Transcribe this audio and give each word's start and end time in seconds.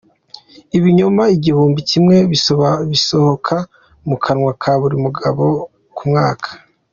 Ibinyoma 0.77 1.23
Igihumbi 1.35 1.79
cyimwe 1.89 2.17
bisohoka 2.93 3.55
mu 4.07 4.15
kanwa 4.23 4.51
ka 4.61 4.71
buri 4.79 4.95
mugabo 5.05 5.43
ku 5.97 6.03
mwaka 6.11 6.49